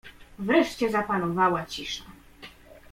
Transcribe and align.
"Wreszcie 0.39 0.89
zapanowała 0.91 1.65
cisza." 1.65 2.03